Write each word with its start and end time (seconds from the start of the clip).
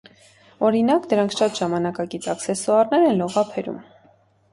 Օրինակ՝ 0.69 1.03
դրանք 1.11 1.35
շատ 1.39 1.59
ժամանակակից 1.59 2.29
աքսեսուարներ 2.33 3.05
են 3.11 3.21
լողափերում։ 3.21 3.79